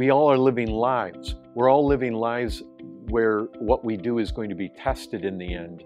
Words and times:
we 0.00 0.10
all 0.10 0.30
are 0.30 0.38
living 0.38 0.70
lives. 0.70 1.34
We're 1.54 1.68
all 1.68 1.86
living 1.86 2.14
lives 2.14 2.62
where 3.10 3.40
what 3.58 3.84
we 3.84 3.98
do 3.98 4.18
is 4.18 4.32
going 4.32 4.48
to 4.48 4.54
be 4.54 4.70
tested 4.70 5.26
in 5.26 5.36
the 5.36 5.52
end. 5.52 5.84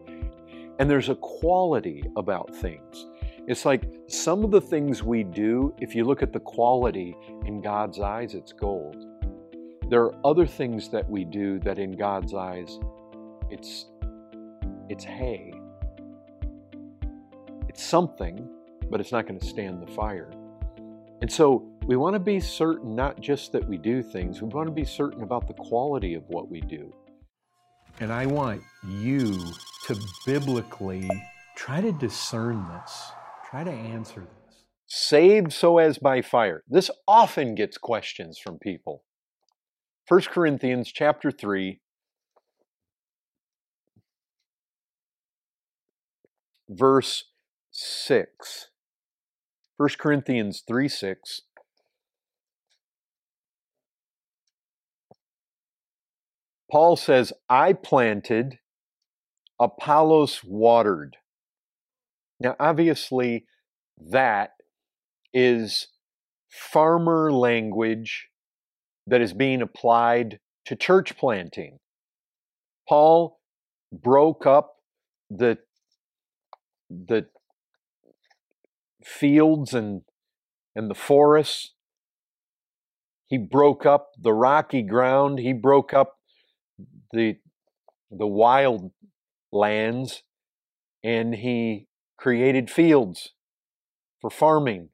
And 0.79 0.89
there's 0.89 1.09
a 1.09 1.17
quality 1.17 2.05
about 2.17 2.55
things. 2.55 3.09
It's 3.49 3.65
like 3.65 3.91
some 4.07 4.45
of 4.45 4.53
the 4.53 4.61
things 4.61 5.03
we 5.03 5.25
do, 5.25 5.75
if 5.81 5.97
you 5.97 6.05
look 6.05 6.23
at 6.23 6.33
the 6.33 6.39
quality 6.39 7.17
in 7.45 7.61
God's 7.61 7.99
eyes, 7.99 8.35
it's 8.35 8.53
gold. 8.53 9.05
There 9.89 10.05
are 10.05 10.15
other 10.25 10.47
things 10.47 10.89
that 10.91 11.11
we 11.11 11.25
do 11.25 11.59
that 11.61 11.81
in 11.81 11.97
God's 11.97 12.35
eyes, 12.35 12.79
it's 13.51 13.87
it's 14.89 15.03
hay. 15.03 15.55
It's 17.69 17.83
something, 17.83 18.49
but 18.89 19.01
it's 19.01 19.11
not 19.11 19.27
going 19.27 19.41
to 19.41 19.47
stand 19.47 19.85
the 19.85 19.91
fire. 19.91 20.31
And 21.21 21.33
so 21.33 21.74
we 21.87 21.97
want 21.97 22.15
to 22.15 22.21
be 22.21 22.41
certain 22.41 22.97
not 22.97 23.21
just 23.21 23.53
that 23.53 23.69
we 23.69 23.77
do 23.77 24.03
things, 24.03 24.41
we 24.41 24.49
want 24.49 24.69
to 24.69 24.75
be 24.75 24.85
certain 24.85 25.23
about 25.23 25.47
the 25.47 25.55
quality 25.55 26.15
of 26.15 26.23
what 26.29 26.51
we 26.51 26.61
do. 26.63 26.93
And 28.01 28.11
I 28.11 28.25
want 28.27 28.63
you 28.89 29.39
to 29.87 29.97
biblically 30.25 31.09
try 31.57 31.83
to 31.83 31.93
discern 31.93 32.67
this, 32.69 33.13
try 33.51 33.65
to 33.65 33.71
answer 33.71 34.21
this. 34.21 34.65
Saved 34.87 35.53
so 35.53 35.79
as 35.79 35.99
by 35.99 36.23
fire. 36.23 36.63
This 36.69 36.91
often 37.07 37.55
gets 37.55 37.77
questions 37.77 38.39
from 38.39 38.59
people. 38.59 39.05
1 40.09 40.23
Corinthians 40.33 40.91
chapter 40.91 41.31
3 41.31 41.81
verse 46.69 47.25
6. 47.71 48.69
1 49.77 49.89
Corinthians 49.99 50.63
3 50.67 50.89
6. 50.89 51.43
Paul 56.71 56.97
says, 56.97 57.33
I 57.49 57.73
planted, 57.73 58.59
Apollos 59.61 60.43
watered. 60.45 61.17
Now, 62.41 62.57
obviously, 62.59 63.47
that 63.99 64.51
is 65.33 65.89
farmer 66.49 67.33
language 67.33 68.29
that 69.07 69.21
is 69.21 69.33
being 69.33 69.63
applied 69.63 70.41
to 70.67 70.77
church 70.77 71.17
planting. 71.17 71.79
Paul 72.89 73.39
broke 73.93 74.47
up 74.47 74.77
the 75.31 75.59
the 76.91 77.27
fields 79.05 79.75
and 79.75 80.03
and 80.75 80.91
the 80.91 80.95
forests. 80.95 81.73
He 83.27 83.39
broke 83.39 83.87
up 83.87 84.11
the 84.21 84.33
rocky 84.33 84.83
ground. 84.83 85.39
He 85.39 85.53
broke 85.53 85.93
up 85.93 86.14
the 87.15 87.37
the 88.11 88.27
wild 88.27 88.91
lands 89.53 90.23
and 91.03 91.35
he 91.35 91.87
created 92.17 92.71
fields 92.71 93.33
for 94.21 94.31
farming. 94.31 94.91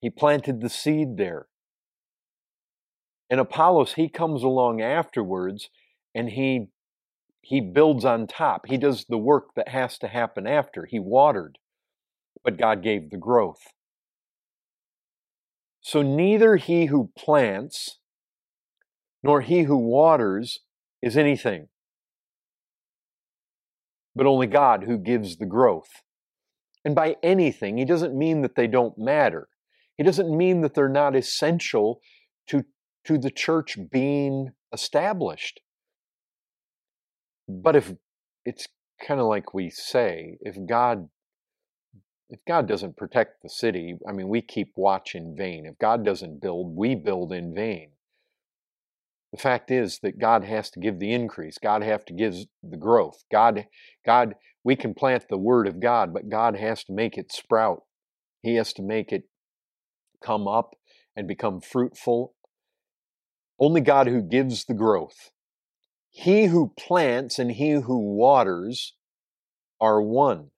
He 0.00 0.10
planted 0.10 0.60
the 0.60 0.68
seed 0.68 1.16
there. 1.16 1.46
And 3.30 3.40
Apollos, 3.40 3.94
he 3.94 4.08
comes 4.08 4.42
along 4.42 4.80
afterwards 4.80 5.70
and 6.14 6.30
he 6.30 6.68
he 7.40 7.60
builds 7.60 8.04
on 8.04 8.26
top. 8.28 8.66
He 8.66 8.76
does 8.76 9.06
the 9.08 9.18
work 9.18 9.54
that 9.56 9.68
has 9.68 9.98
to 9.98 10.08
happen 10.08 10.46
after. 10.46 10.86
He 10.86 11.00
watered, 11.00 11.58
but 12.44 12.56
God 12.56 12.82
gave 12.82 13.10
the 13.10 13.16
growth. 13.16 13.72
So 15.80 16.02
neither 16.02 16.56
he 16.56 16.86
who 16.86 17.10
plants 17.18 17.98
nor 19.22 19.40
he 19.40 19.62
who 19.62 19.76
waters 19.76 20.60
is 21.00 21.16
anything, 21.16 21.68
but 24.14 24.26
only 24.26 24.46
God 24.46 24.84
who 24.84 24.98
gives 24.98 25.36
the 25.36 25.46
growth. 25.46 26.02
And 26.84 26.94
by 26.94 27.16
anything, 27.22 27.78
he 27.78 27.84
doesn't 27.84 28.16
mean 28.16 28.42
that 28.42 28.56
they 28.56 28.66
don't 28.66 28.98
matter. 28.98 29.48
He 29.96 30.02
doesn't 30.02 30.36
mean 30.36 30.62
that 30.62 30.74
they're 30.74 30.88
not 30.88 31.14
essential 31.14 32.00
to, 32.48 32.64
to 33.04 33.18
the 33.18 33.30
church 33.30 33.78
being 33.90 34.50
established. 34.72 35.60
But 37.48 37.76
if 37.76 37.92
it's 38.44 38.66
kind 39.06 39.20
of 39.20 39.26
like 39.26 39.54
we 39.54 39.70
say, 39.70 40.38
if 40.40 40.56
God 40.68 41.08
if 42.32 42.40
God 42.48 42.66
doesn't 42.66 42.96
protect 42.96 43.42
the 43.42 43.50
city, 43.50 43.98
I 44.08 44.12
mean, 44.12 44.26
we 44.26 44.40
keep 44.40 44.72
watch 44.74 45.14
in 45.14 45.36
vain. 45.36 45.66
If 45.66 45.78
God 45.78 46.02
doesn't 46.02 46.40
build, 46.40 46.74
we 46.74 46.94
build 46.94 47.30
in 47.30 47.54
vain. 47.54 47.90
The 49.32 49.38
fact 49.38 49.70
is 49.70 49.98
that 50.02 50.18
God 50.18 50.44
has 50.44 50.70
to 50.70 50.80
give 50.80 50.98
the 50.98 51.12
increase. 51.12 51.56
God 51.56 51.82
has 51.82 52.04
to 52.04 52.12
give 52.12 52.34
the 52.62 52.76
growth. 52.76 53.24
God, 53.32 53.66
God, 54.04 54.34
we 54.62 54.76
can 54.76 54.92
plant 54.92 55.28
the 55.28 55.38
word 55.38 55.66
of 55.66 55.80
God, 55.80 56.12
but 56.12 56.28
God 56.28 56.56
has 56.56 56.84
to 56.84 56.92
make 56.92 57.16
it 57.16 57.32
sprout. 57.32 57.82
He 58.42 58.56
has 58.56 58.74
to 58.74 58.82
make 58.82 59.10
it 59.10 59.24
come 60.22 60.46
up 60.46 60.76
and 61.16 61.26
become 61.26 61.60
fruitful. 61.60 62.34
Only 63.58 63.80
God 63.80 64.06
who 64.06 64.20
gives 64.20 64.66
the 64.66 64.74
growth. 64.74 65.30
He 66.10 66.46
who 66.46 66.74
plants 66.78 67.38
and 67.38 67.52
he 67.52 67.70
who 67.72 67.98
waters 67.98 68.94
are 69.80 70.02
one. 70.02 70.50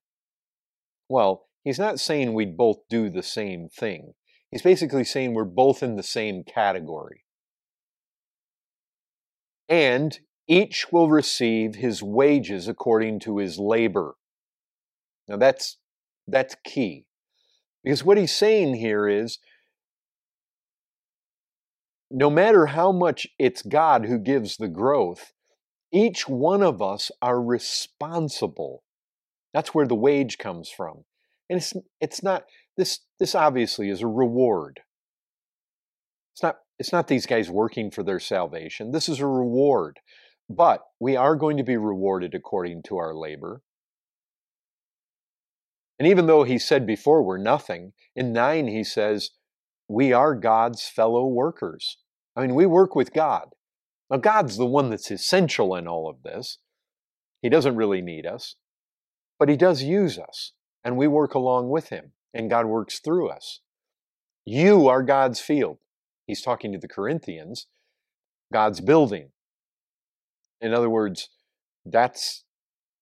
Well, 1.09 1.47
he's 1.63 1.79
not 1.79 2.01
saying 2.01 2.35
we'd 2.35 2.57
both 2.57 2.79
do 2.91 3.09
the 3.09 3.23
same 3.23 3.69
thing. 3.69 4.15
He's 4.51 4.63
basically 4.63 5.05
saying 5.05 5.33
we're 5.35 5.45
both 5.45 5.83
in 5.83 5.97
the 5.97 6.03
same 6.03 6.43
category. 6.43 7.24
And 9.69 10.19
each 10.47 10.93
will 10.93 11.09
receive 11.09 11.77
his 11.77 12.03
wages 12.03 12.69
according 12.69 13.21
to 13.21 13.39
his 13.39 13.59
labor. 13.59 14.15
Now 15.29 15.37
that's 15.37 15.79
that's 16.27 16.57
key. 16.65 17.07
Because 17.83 18.05
what 18.05 18.19
he's 18.19 18.35
saying 18.35 18.77
here 18.77 19.09
is 19.09 19.39
no 22.11 22.31
matter 22.31 22.67
how 22.67 22.93
much 22.93 23.27
it's 23.39 23.63
God 23.63 24.07
who 24.07 24.19
gives 24.19 24.57
the 24.57 24.69
growth, 24.69 25.33
each 25.93 26.29
one 26.29 26.63
of 26.63 26.81
us 26.81 27.11
are 27.21 27.43
responsible. 27.43 28.85
That's 29.53 29.75
where 29.75 29.87
the 29.87 29.95
wage 29.95 30.39
comes 30.39 30.71
from. 30.71 31.05
And 31.51 31.59
it's, 31.59 31.73
it's 32.01 32.23
not, 32.23 32.45
this, 32.77 33.01
this 33.19 33.35
obviously 33.35 33.91
is 33.91 34.01
a 34.01 34.07
reward. 34.07 34.81
It's 36.79 36.93
not, 36.93 37.09
these 37.09 37.27
guys 37.27 37.51
working 37.51 37.91
for 37.91 38.03
their 38.03 38.21
salvation. 38.21 38.91
This 38.91 39.09
is 39.09 39.21
a 39.21 39.27
reward. 39.27 40.01
But 40.51 40.83
we 41.01 41.17
are 41.17 41.37
going 41.37 41.57
to 41.57 41.63
be 41.63 41.77
rewarded 41.77 42.35
according 42.35 42.83
to 42.85 42.97
our 42.97 43.15
labor. 43.15 43.63
And 45.99 46.09
even 46.09 46.27
though 46.27 46.43
he 46.43 46.59
said 46.59 46.87
before 46.87 47.23
we're 47.23 47.39
nothing, 47.39 47.93
in 48.17 48.33
9 48.33 48.67
he 48.67 48.85
says, 48.85 49.31
we 49.89 50.13
are 50.13 50.35
God's 50.35 50.89
fellow 50.89 51.27
workers. 51.27 51.99
I 52.37 52.43
mean, 52.43 52.55
we 52.55 52.67
work 52.67 52.97
with 52.97 53.13
God. 53.13 53.51
Now, 54.11 54.17
God's 54.19 54.57
the 54.57 54.67
one 54.67 54.91
that's 54.91 55.11
essential 55.11 55.75
in 55.75 55.87
all 55.87 56.09
of 56.09 56.23
this. 56.23 56.59
He 57.43 57.49
doesn't 57.49 57.77
really 57.77 58.01
need 58.01 58.27
us, 58.27 58.57
but 59.39 59.49
He 59.49 59.57
does 59.57 59.83
use 59.83 60.19
us, 60.19 60.53
and 60.83 60.97
we 60.97 61.07
work 61.07 61.35
along 61.35 61.69
with 61.69 61.91
Him, 61.91 62.13
and 62.33 62.51
God 62.51 62.67
works 62.67 63.01
through 63.01 63.29
us. 63.29 63.61
You 64.45 64.89
are 64.89 65.03
God's 65.03 65.41
field. 65.41 65.79
He's 66.27 66.43
talking 66.43 66.73
to 66.73 66.79
the 66.79 66.89
Corinthians, 66.89 67.67
God's 68.53 68.81
building. 68.81 69.31
In 70.61 70.73
other 70.73 70.89
words, 70.89 71.29
that's, 71.85 72.45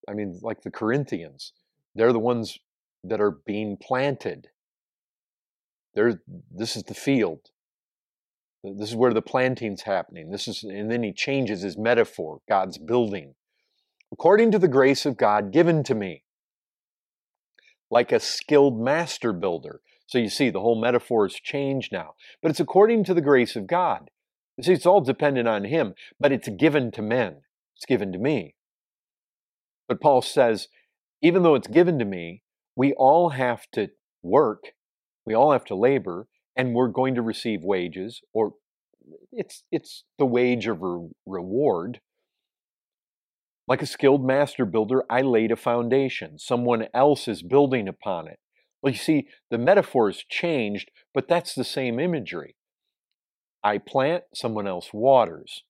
I 0.08 0.12
mean, 0.12 0.40
like 0.42 0.62
the 0.62 0.70
Corinthians, 0.70 1.52
they're 1.94 2.12
the 2.12 2.18
ones 2.18 2.58
that 3.04 3.20
are 3.20 3.30
being 3.30 3.76
planted. 3.76 4.48
They're, 5.94 6.20
this 6.50 6.76
is 6.76 6.84
the 6.84 6.94
field. 6.94 7.50
This 8.64 8.90
is 8.90 8.96
where 8.96 9.12
the 9.12 9.22
planting's 9.22 9.82
happening. 9.82 10.30
This 10.30 10.46
is, 10.48 10.62
and 10.62 10.90
then 10.90 11.02
he 11.02 11.12
changes 11.12 11.62
his 11.62 11.76
metaphor, 11.76 12.40
God's 12.48 12.78
building. 12.78 13.34
According 14.12 14.52
to 14.52 14.58
the 14.58 14.68
grace 14.68 15.04
of 15.04 15.16
God 15.16 15.52
given 15.52 15.82
to 15.84 15.94
me, 15.94 16.24
like 17.90 18.10
a 18.10 18.20
skilled 18.20 18.80
master 18.80 19.32
builder. 19.32 19.80
So 20.12 20.18
you 20.18 20.28
see, 20.28 20.50
the 20.50 20.60
whole 20.60 20.78
metaphor 20.78 21.26
has 21.26 21.36
changed 21.36 21.90
now. 21.90 22.16
But 22.42 22.50
it's 22.50 22.60
according 22.60 23.04
to 23.04 23.14
the 23.14 23.22
grace 23.22 23.56
of 23.56 23.66
God. 23.66 24.10
You 24.58 24.64
see, 24.64 24.74
it's 24.74 24.84
all 24.84 25.00
dependent 25.00 25.48
on 25.48 25.64
him, 25.64 25.94
but 26.20 26.32
it's 26.32 26.50
given 26.50 26.90
to 26.90 27.00
men. 27.00 27.36
It's 27.76 27.86
given 27.86 28.12
to 28.12 28.18
me. 28.18 28.54
But 29.88 30.02
Paul 30.02 30.20
says, 30.20 30.68
even 31.22 31.42
though 31.42 31.54
it's 31.54 31.66
given 31.66 31.98
to 31.98 32.04
me, 32.04 32.42
we 32.76 32.92
all 32.92 33.30
have 33.30 33.62
to 33.72 33.88
work, 34.22 34.74
we 35.24 35.32
all 35.32 35.52
have 35.52 35.64
to 35.64 35.74
labor, 35.74 36.26
and 36.56 36.74
we're 36.74 36.88
going 36.88 37.14
to 37.14 37.22
receive 37.22 37.64
wages 37.64 38.20
or 38.34 38.52
it's 39.32 39.64
it's 39.72 40.04
the 40.18 40.26
wage 40.26 40.66
of 40.66 40.82
a 40.82 41.08
reward 41.24 42.00
like 43.66 43.80
a 43.80 43.86
skilled 43.86 44.24
master 44.24 44.64
builder 44.66 45.02
i 45.10 45.22
laid 45.22 45.50
a 45.50 45.56
foundation 45.56 46.38
someone 46.38 46.86
else 46.94 47.26
is 47.26 47.42
building 47.42 47.88
upon 47.88 48.28
it 48.28 48.38
well 48.82 48.92
you 48.92 48.98
see 48.98 49.28
the 49.50 49.58
metaphor 49.58 50.12
changed 50.28 50.90
but 51.14 51.28
that's 51.28 51.54
the 51.54 51.64
same 51.64 51.98
imagery 51.98 52.56
I 53.64 53.78
plant, 53.78 54.24
someone 54.34 54.66
else 54.66 54.92
waters. 54.92 55.62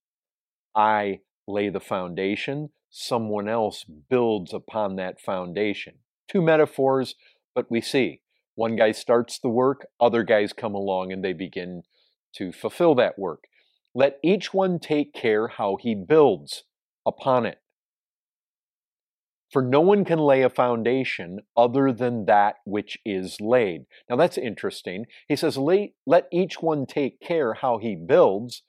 I 0.75 1.21
lay 1.47 1.69
the 1.69 1.81
foundation, 1.81 2.71
someone 2.91 3.49
else 3.49 3.85
builds 3.85 4.55
upon 4.55 4.97
that 4.97 5.21
foundation. 5.21 5.97
Two 6.29 6.41
metaphors, 6.41 7.15
but 7.55 7.71
we 7.71 7.81
see 7.81 8.23
one 8.55 8.77
guy 8.77 8.93
starts 8.93 9.39
the 9.39 9.49
work, 9.49 9.87
other 10.01 10.23
guys 10.23 10.53
come 10.53 10.75
along 10.75 11.13
and 11.13 11.23
they 11.23 11.33
begin 11.33 11.83
to 12.37 12.53
fulfill 12.53 12.95
that 12.95 13.19
work. 13.19 13.45
Let 13.95 14.19
each 14.23 14.55
one 14.55 14.79
take 14.79 15.13
care 15.13 15.49
how 15.49 15.77
he 15.79 15.95
builds 15.95 16.65
upon 17.05 17.45
it. 17.45 17.59
For 19.53 19.61
no 19.61 19.83
one 19.83 20.07
can 20.07 20.19
lay 20.19 20.43
a 20.43 20.49
foundation 20.49 21.41
other 21.55 21.93
than 21.93 22.25
that 22.25 22.57
which 22.65 22.99
is 23.05 23.39
laid. 23.39 23.85
Now 24.09 24.17
that's 24.17 24.39
interesting. 24.39 25.05
He 25.29 25.37
says, 25.37 25.59
Let 25.59 26.27
each 26.33 26.63
one 26.63 26.87
take 26.87 27.21
care 27.21 27.53
how 27.53 27.77
he 27.77 27.95
builds 27.95 28.63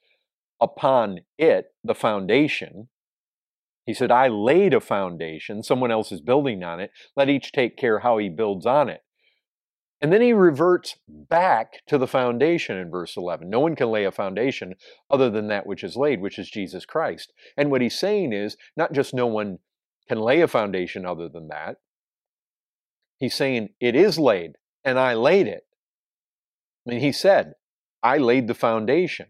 upon 0.60 1.20
it, 1.38 1.68
the 1.82 1.94
foundation. 1.94 2.88
He 3.86 3.94
said, 3.94 4.10
I 4.10 4.28
laid 4.28 4.74
a 4.74 4.80
foundation, 4.80 5.62
someone 5.62 5.90
else 5.90 6.12
is 6.12 6.20
building 6.20 6.62
on 6.62 6.80
it. 6.80 6.90
Let 7.16 7.30
each 7.30 7.52
take 7.52 7.78
care 7.78 8.00
how 8.00 8.18
he 8.18 8.28
builds 8.28 8.66
on 8.66 8.90
it. 8.90 9.00
And 10.02 10.12
then 10.12 10.20
he 10.20 10.34
reverts 10.34 10.96
back 11.08 11.80
to 11.86 11.96
the 11.96 12.06
foundation 12.06 12.76
in 12.76 12.90
verse 12.90 13.16
11. 13.16 13.48
No 13.48 13.60
one 13.60 13.74
can 13.74 13.90
lay 13.90 14.04
a 14.04 14.12
foundation 14.12 14.74
other 15.10 15.30
than 15.30 15.48
that 15.48 15.66
which 15.66 15.82
is 15.82 15.96
laid, 15.96 16.20
which 16.20 16.38
is 16.38 16.50
Jesus 16.50 16.84
Christ. 16.84 17.32
And 17.56 17.70
what 17.70 17.80
he's 17.80 17.98
saying 17.98 18.34
is 18.34 18.58
not 18.76 18.92
just 18.92 19.14
no 19.14 19.26
one 19.26 19.60
can 20.08 20.20
lay 20.20 20.40
a 20.40 20.48
foundation 20.48 21.06
other 21.06 21.28
than 21.28 21.48
that. 21.48 21.76
He's 23.18 23.34
saying 23.34 23.70
it 23.80 23.94
is 23.94 24.18
laid, 24.18 24.52
and 24.84 24.98
I 24.98 25.14
laid 25.14 25.46
it. 25.46 25.64
I 26.86 26.90
mean, 26.90 27.00
he 27.00 27.12
said, 27.12 27.54
I 28.02 28.18
laid 28.18 28.48
the 28.48 28.54
foundation. 28.54 29.26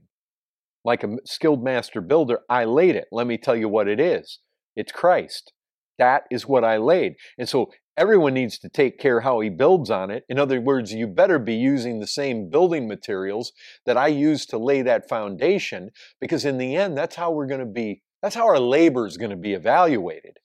Like 0.85 1.05
a 1.05 1.17
skilled 1.25 1.63
master 1.63 2.01
builder, 2.01 2.41
I 2.49 2.65
laid 2.65 2.97
it. 2.97 3.07
Let 3.13 3.27
me 3.27 3.39
tell 3.39 3.57
you 3.57 3.69
what 3.69 3.89
it 3.89 4.01
is 4.01 4.41
it's 4.77 4.93
Christ. 4.93 5.53
That 5.99 6.25
is 6.31 6.49
what 6.49 6.65
I 6.65 6.77
laid. 6.77 7.15
And 7.39 7.49
so 7.49 7.71
everyone 7.97 8.35
needs 8.35 8.59
to 8.59 8.69
take 8.69 8.99
care 8.99 9.21
how 9.21 9.39
he 9.41 9.49
builds 9.49 9.91
on 9.91 10.11
it. 10.11 10.25
In 10.29 10.39
other 10.39 10.61
words, 10.61 10.93
you 10.93 11.07
better 11.07 11.39
be 11.39 11.55
using 11.55 12.01
the 12.01 12.07
same 12.07 12.51
building 12.51 12.89
materials 12.89 13.53
that 13.87 13.97
I 13.97 14.09
used 14.09 14.51
to 14.51 14.59
lay 14.59 14.83
that 14.83 15.09
foundation, 15.09 15.91
because 16.21 16.45
in 16.45 16.59
the 16.59 16.75
end, 16.75 16.99
that's 16.99 17.15
how 17.15 17.31
we're 17.31 17.47
going 17.47 17.61
to 17.61 17.67
be, 17.67 18.03
that's 18.21 18.35
how 18.35 18.47
our 18.47 18.59
labor 18.59 19.07
is 19.07 19.17
going 19.17 19.31
to 19.31 19.37
be 19.37 19.55
evaluated. 19.55 20.39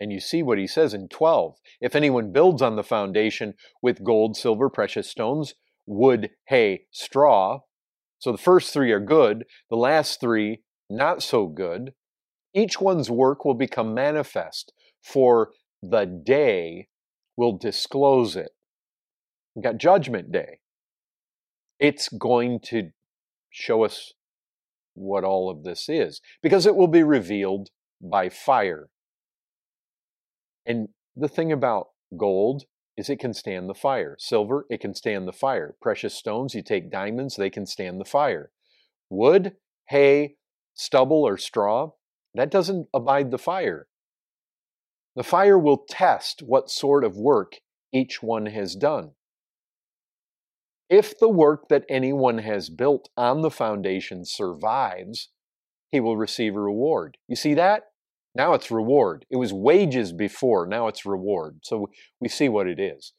And 0.00 0.10
you 0.10 0.18
see 0.18 0.42
what 0.42 0.58
he 0.58 0.66
says 0.66 0.94
in 0.94 1.08
12. 1.08 1.56
If 1.80 1.94
anyone 1.94 2.32
builds 2.32 2.62
on 2.62 2.76
the 2.76 2.82
foundation 2.82 3.54
with 3.82 4.02
gold, 4.02 4.36
silver, 4.36 4.70
precious 4.70 5.08
stones, 5.08 5.54
wood, 5.86 6.30
hay, 6.46 6.86
straw, 6.90 7.60
so 8.18 8.32
the 8.32 8.38
first 8.38 8.72
three 8.72 8.92
are 8.92 9.00
good, 9.00 9.44
the 9.68 9.76
last 9.76 10.20
three 10.20 10.62
not 10.88 11.22
so 11.22 11.46
good, 11.46 11.92
each 12.54 12.80
one's 12.80 13.10
work 13.10 13.44
will 13.44 13.54
become 13.54 13.94
manifest, 13.94 14.72
for 15.02 15.50
the 15.82 16.04
day 16.04 16.88
will 17.36 17.56
disclose 17.56 18.36
it. 18.36 18.50
We've 19.54 19.62
got 19.62 19.78
Judgment 19.78 20.32
Day. 20.32 20.58
It's 21.78 22.08
going 22.08 22.60
to 22.64 22.90
show 23.50 23.84
us 23.84 24.12
what 24.94 25.24
all 25.24 25.48
of 25.48 25.64
this 25.64 25.88
is, 25.88 26.20
because 26.42 26.66
it 26.66 26.76
will 26.76 26.88
be 26.88 27.02
revealed 27.02 27.70
by 28.00 28.28
fire. 28.28 28.90
And 30.66 30.88
the 31.16 31.28
thing 31.28 31.52
about 31.52 31.88
gold 32.16 32.64
is 32.96 33.08
it 33.08 33.18
can 33.18 33.34
stand 33.34 33.68
the 33.68 33.74
fire. 33.74 34.16
Silver, 34.18 34.66
it 34.68 34.80
can 34.80 34.94
stand 34.94 35.26
the 35.26 35.32
fire. 35.32 35.74
Precious 35.80 36.14
stones, 36.14 36.54
you 36.54 36.62
take 36.62 36.90
diamonds, 36.90 37.36
they 37.36 37.50
can 37.50 37.66
stand 37.66 38.00
the 38.00 38.04
fire. 38.04 38.50
Wood, 39.08 39.56
hay, 39.88 40.36
stubble, 40.74 41.26
or 41.26 41.38
straw, 41.38 41.92
that 42.34 42.50
doesn't 42.50 42.88
abide 42.94 43.30
the 43.30 43.38
fire. 43.38 43.88
The 45.16 45.24
fire 45.24 45.58
will 45.58 45.84
test 45.88 46.42
what 46.42 46.70
sort 46.70 47.04
of 47.04 47.16
work 47.16 47.56
each 47.92 48.22
one 48.22 48.46
has 48.46 48.76
done. 48.76 49.12
If 50.88 51.18
the 51.18 51.28
work 51.28 51.68
that 51.68 51.84
anyone 51.88 52.38
has 52.38 52.68
built 52.68 53.08
on 53.16 53.42
the 53.42 53.50
foundation 53.50 54.24
survives, 54.24 55.30
he 55.90 56.00
will 56.00 56.16
receive 56.16 56.54
a 56.54 56.60
reward. 56.60 57.16
You 57.28 57.36
see 57.36 57.54
that? 57.54 57.89
Now 58.34 58.54
it's 58.54 58.70
reward. 58.70 59.26
It 59.30 59.36
was 59.36 59.52
wages 59.52 60.12
before, 60.12 60.66
now 60.66 60.86
it's 60.86 61.04
reward. 61.04 61.60
So 61.62 61.90
we 62.20 62.28
see 62.28 62.48
what 62.48 62.68
it 62.68 62.78
is. 62.78 63.12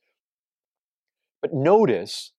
But 1.41 1.53
notice 1.53 2.31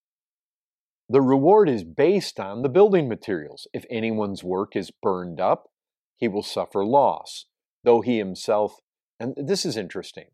the 1.08 1.20
reward 1.20 1.68
is 1.68 1.84
based 1.84 2.40
on 2.40 2.62
the 2.62 2.68
building 2.68 3.08
materials. 3.08 3.66
If 3.74 3.84
anyone's 3.90 4.42
work 4.42 4.74
is 4.74 4.90
burned 4.90 5.40
up, 5.40 5.68
he 6.16 6.28
will 6.28 6.42
suffer 6.42 6.84
loss, 6.84 7.46
though 7.84 8.00
he 8.00 8.16
himself, 8.16 8.80
and 9.20 9.34
this 9.36 9.66
is 9.66 9.76
interesting. 9.76 10.28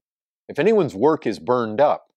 If 0.49 0.59
anyone's 0.59 0.95
work 0.95 1.27
is 1.27 1.39
burned 1.41 1.81
up, 1.81 2.13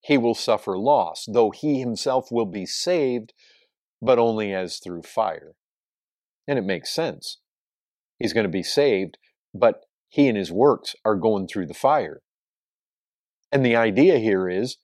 he 0.00 0.16
will 0.16 0.34
suffer 0.34 0.78
loss, 0.78 1.26
though 1.26 1.50
he 1.50 1.80
himself 1.80 2.30
will 2.30 2.46
be 2.46 2.66
saved, 2.66 3.32
but 4.00 4.18
only 4.18 4.52
as 4.52 4.78
through 4.78 5.02
fire. 5.02 5.54
And 6.46 6.58
it 6.58 6.64
makes 6.64 6.94
sense. 6.94 7.38
He's 8.18 8.32
going 8.32 8.44
to 8.44 8.50
be 8.50 8.62
saved, 8.62 9.18
but 9.54 9.84
he 10.08 10.28
and 10.28 10.36
his 10.36 10.52
works 10.52 10.94
are 11.04 11.14
going 11.14 11.46
through 11.46 11.66
the 11.66 11.74
fire. 11.74 12.22
And 13.50 13.64
the 13.64 13.76
idea 13.76 14.18
here 14.18 14.48
is 14.48 14.76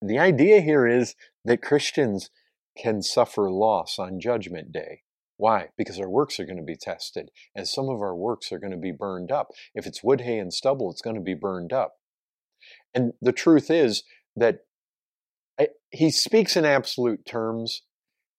the 0.00 0.18
idea 0.18 0.60
here 0.60 0.86
is 0.86 1.14
that 1.44 1.62
Christians 1.62 2.30
can 2.76 3.02
suffer 3.02 3.50
loss 3.50 3.98
on 3.98 4.20
judgment 4.20 4.72
day. 4.72 5.02
Why? 5.36 5.68
Because 5.76 6.00
our 6.00 6.08
works 6.08 6.40
are 6.40 6.44
going 6.44 6.58
to 6.58 6.64
be 6.64 6.76
tested, 6.76 7.30
and 7.54 7.66
some 7.66 7.88
of 7.88 8.00
our 8.00 8.14
works 8.14 8.50
are 8.50 8.58
going 8.58 8.72
to 8.72 8.76
be 8.76 8.92
burned 8.92 9.30
up. 9.30 9.48
If 9.74 9.86
it's 9.86 10.02
wood, 10.02 10.22
hay, 10.22 10.38
and 10.38 10.52
stubble, 10.52 10.90
it's 10.90 11.00
going 11.00 11.16
to 11.16 11.22
be 11.22 11.34
burned 11.34 11.72
up. 11.72 11.94
And 12.92 13.12
the 13.20 13.32
truth 13.32 13.70
is 13.70 14.02
that 14.34 14.60
eh, 15.58 15.66
he 15.90 16.10
speaks 16.10 16.56
in 16.56 16.64
absolute 16.64 17.24
terms. 17.24 17.82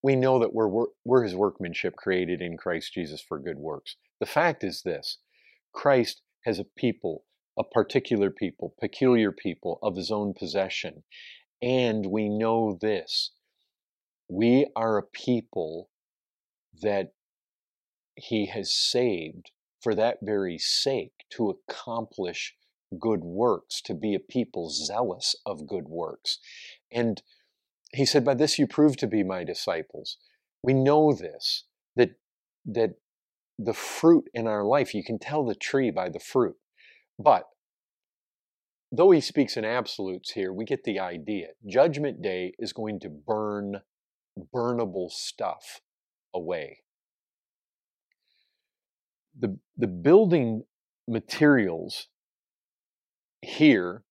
We 0.03 0.17
know 0.17 0.39
that 0.39 0.53
we're, 0.53 0.87
we're 1.05 1.23
his 1.23 1.35
workmanship 1.35 1.95
created 1.95 2.41
in 2.41 2.57
Christ 2.57 2.93
Jesus 2.93 3.21
for 3.21 3.39
good 3.39 3.57
works. 3.57 3.95
The 4.19 4.25
fact 4.25 4.63
is 4.63 4.81
this 4.83 5.17
Christ 5.73 6.21
has 6.45 6.59
a 6.59 6.65
people, 6.65 7.23
a 7.57 7.63
particular 7.63 8.29
people, 8.29 8.75
peculiar 8.79 9.31
people 9.31 9.79
of 9.81 9.95
his 9.95 10.11
own 10.11 10.33
possession. 10.33 11.03
And 11.61 12.05
we 12.05 12.29
know 12.29 12.77
this 12.79 13.31
we 14.29 14.67
are 14.75 14.97
a 14.97 15.03
people 15.03 15.89
that 16.81 17.13
he 18.15 18.45
has 18.47 18.73
saved 18.73 19.51
for 19.81 19.95
that 19.95 20.17
very 20.21 20.57
sake 20.57 21.13
to 21.31 21.49
accomplish 21.49 22.55
good 22.99 23.23
works, 23.23 23.81
to 23.81 23.93
be 23.93 24.13
a 24.13 24.19
people 24.19 24.69
zealous 24.69 25.35
of 25.45 25.67
good 25.67 25.87
works. 25.87 26.39
And 26.91 27.21
he 27.93 28.05
said, 28.05 28.23
By 28.23 28.35
this 28.35 28.59
you 28.59 28.67
prove 28.67 28.97
to 28.97 29.07
be 29.07 29.23
my 29.23 29.43
disciples. 29.43 30.17
We 30.61 30.73
know 30.73 31.13
this, 31.13 31.63
that, 31.95 32.11
that 32.65 32.95
the 33.61 33.73
fruit 33.73 34.23
in 34.33 34.47
our 34.47 34.63
life. 34.63 34.95
You 34.95 35.03
can 35.03 35.19
tell 35.19 35.45
the 35.45 35.53
tree 35.53 35.91
by 35.91 36.09
the 36.09 36.19
fruit. 36.19 36.55
But 37.19 37.43
though 38.89 39.11
he 39.11 39.19
speaks 39.19 39.57
in 39.57 39.65
absolutes 39.65 40.31
here, 40.31 40.53
we 40.53 40.63
get 40.63 40.85
the 40.85 40.99
idea. 40.99 41.47
Judgment 41.67 42.21
Day 42.21 42.53
is 42.57 42.71
going 42.71 43.01
to 43.01 43.09
burn 43.09 43.81
burnable 44.55 45.11
stuff 45.11 45.81
away. 46.33 46.79
The, 49.37 49.59
the 49.77 49.87
building 49.87 50.63
materials 51.07 52.07
here, 53.41 54.03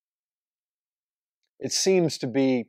it 1.58 1.72
seems 1.72 2.18
to 2.18 2.26
be, 2.26 2.66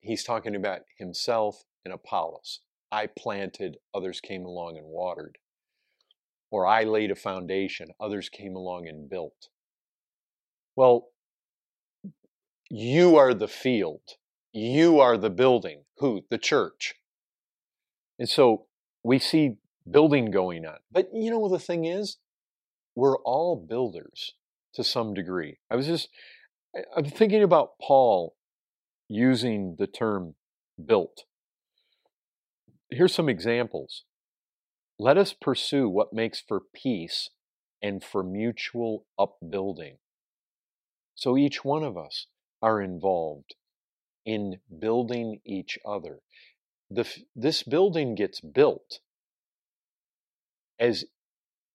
he's 0.00 0.22
talking 0.22 0.54
about 0.54 0.80
himself 0.98 1.64
and 1.84 1.92
Apollos. 1.92 2.60
I 2.92 3.06
planted, 3.06 3.78
others 3.92 4.20
came 4.20 4.44
along 4.44 4.78
and 4.78 4.86
watered 4.86 5.38
or 6.50 6.66
I 6.66 6.84
laid 6.84 7.10
a 7.10 7.16
foundation, 7.16 7.88
others 8.00 8.28
came 8.28 8.56
along 8.56 8.88
and 8.88 9.08
built. 9.08 9.48
Well, 10.76 11.08
you 12.70 13.16
are 13.16 13.34
the 13.34 13.48
field. 13.48 14.00
You 14.52 15.00
are 15.00 15.18
the 15.18 15.30
building. 15.30 15.82
Who? 15.98 16.24
The 16.30 16.38
church. 16.38 16.94
And 18.18 18.28
so 18.28 18.66
we 19.02 19.18
see 19.18 19.56
building 19.90 20.30
going 20.30 20.66
on. 20.66 20.78
But 20.90 21.10
you 21.12 21.30
know, 21.30 21.48
the 21.48 21.58
thing 21.58 21.84
is, 21.84 22.18
we're 22.94 23.18
all 23.18 23.56
builders 23.56 24.34
to 24.74 24.84
some 24.84 25.14
degree. 25.14 25.58
I 25.70 25.76
was 25.76 25.86
just, 25.86 26.08
I'm 26.96 27.04
thinking 27.04 27.42
about 27.42 27.78
Paul 27.80 28.34
using 29.08 29.76
the 29.78 29.86
term 29.86 30.34
built. 30.84 31.24
Here's 32.90 33.14
some 33.14 33.28
examples. 33.28 34.04
Let 34.98 35.16
us 35.16 35.32
pursue 35.32 35.88
what 35.88 36.12
makes 36.12 36.40
for 36.40 36.60
peace 36.74 37.30
and 37.80 38.02
for 38.02 38.22
mutual 38.22 39.06
upbuilding. 39.18 39.98
So 41.14 41.36
each 41.36 41.64
one 41.64 41.84
of 41.84 41.96
us 41.96 42.26
are 42.60 42.80
involved 42.80 43.54
in 44.24 44.58
building 44.78 45.40
each 45.44 45.78
other. 45.86 46.20
The, 46.90 47.06
this 47.36 47.62
building 47.62 48.14
gets 48.14 48.40
built 48.40 49.00
as 50.80 51.04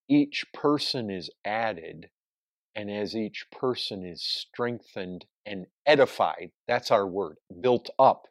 each 0.10 0.46
person 0.53 1.10
is 1.10 1.30
added 1.46 2.10
and 2.75 2.92
as 2.92 3.15
each 3.15 3.46
person 3.51 4.06
is 4.06 4.22
strengthened 4.22 5.25
and 5.46 5.68
edified. 5.86 6.51
That's 6.68 6.92
our 6.92 7.08
word, 7.08 7.38
built 7.62 7.89
up. 8.00 8.27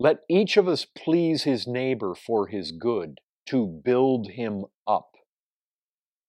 Let 0.00 0.18
each 0.28 0.56
of 0.56 0.68
us 0.68 0.84
please 0.84 1.42
his 1.42 1.66
neighbor 1.66 2.14
for 2.14 2.46
his 2.46 2.72
good, 2.72 3.18
to 3.46 3.66
build 3.66 4.30
him 4.30 4.66
up. 4.86 5.10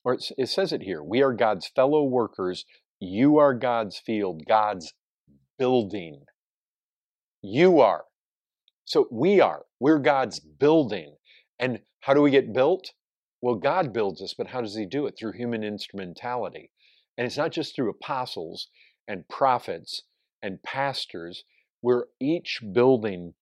Or 0.04 0.18
it 0.38 0.50
says 0.50 0.74
it 0.74 0.84
here 0.84 1.04
we 1.04 1.22
are 1.22 1.34
God's 1.34 1.68
fellow 1.68 2.04
workers, 2.04 2.66
you 3.00 3.38
are 3.38 3.54
God's 3.54 4.00
field, 4.00 4.44
God's 4.48 4.94
building. 5.58 6.24
You 7.42 7.80
are. 7.80 8.06
So 8.86 9.08
we 9.12 9.40
are. 9.40 9.66
We're 9.80 10.00
God's 10.00 10.40
building. 10.40 11.16
And 11.60 11.82
how 12.02 12.14
do 12.14 12.22
we 12.22 12.32
get 12.32 12.54
built? 12.54 12.92
Well, 13.42 13.56
God 13.56 13.94
builds 13.94 14.22
us, 14.22 14.34
but 14.38 14.48
how 14.48 14.62
does 14.62 14.76
He 14.76 14.86
do 14.86 15.06
it? 15.06 15.16
Through 15.18 15.34
human 15.34 15.64
instrumentality. 15.64 16.72
And 17.18 17.28
it's 17.28 17.38
not 17.38 17.52
just 17.52 17.76
through 17.76 17.92
apostles 17.92 18.68
and 19.08 19.28
prophets 19.30 20.02
and 20.42 20.64
pastors. 20.64 21.44
We're 21.82 22.06
each 22.20 22.62
building. 22.74 23.36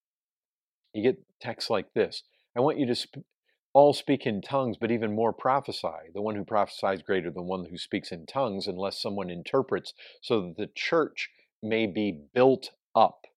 You 0.98 1.04
get 1.04 1.24
texts 1.40 1.70
like 1.70 1.94
this 1.94 2.24
I 2.56 2.60
want 2.60 2.80
you 2.80 2.88
to 2.88 2.96
sp- 2.98 3.22
all 3.72 3.94
speak 3.94 4.26
in 4.26 4.42
tongues, 4.42 4.78
but 4.82 4.90
even 4.90 5.14
more 5.14 5.32
prophesy. 5.32 6.10
The 6.12 6.24
one 6.24 6.36
who 6.36 6.44
prophesies 6.44 7.04
greater 7.04 7.30
than 7.30 7.46
one 7.46 7.66
who 7.66 7.78
speaks 7.78 8.12
in 8.12 8.26
tongues, 8.26 8.66
unless 8.66 9.00
someone 9.00 9.30
interprets, 9.30 9.94
so 10.24 10.42
that 10.42 10.58
the 10.58 10.70
church 10.74 11.30
may 11.62 11.86
be 11.86 12.24
built 12.34 12.72
up. 12.96 13.28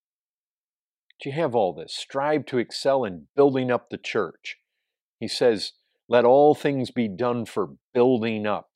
Do 1.20 1.28
you 1.28 1.34
have 1.34 1.54
all 1.54 1.74
this? 1.74 1.94
Strive 1.94 2.46
to 2.46 2.56
excel 2.56 3.04
in 3.04 3.26
building 3.36 3.70
up 3.70 3.90
the 3.90 3.98
church. 3.98 4.56
He 5.18 5.28
says, 5.28 5.72
let 6.08 6.24
all 6.24 6.54
things 6.54 6.90
be 6.90 7.08
done 7.08 7.44
for 7.44 7.74
building 7.92 8.46
up. 8.46 8.69